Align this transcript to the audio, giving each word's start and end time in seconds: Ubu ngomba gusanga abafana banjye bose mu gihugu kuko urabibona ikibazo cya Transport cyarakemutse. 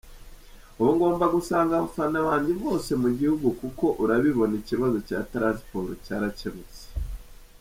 Ubu 0.79 0.91
ngomba 0.95 1.25
gusanga 1.35 1.71
abafana 1.75 2.17
banjye 2.27 2.53
bose 2.63 2.91
mu 3.01 3.09
gihugu 3.17 3.47
kuko 3.59 3.85
urabibona 4.03 4.53
ikibazo 4.61 4.97
cya 5.07 5.19
Transport 5.31 5.91
cyarakemutse. 6.05 6.81